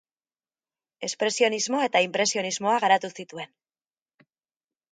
Espresionismo 1.07 1.83
eta 1.89 2.01
inpresionismoa 2.07 2.81
garatu 2.87 3.13
zituen. 3.21 3.55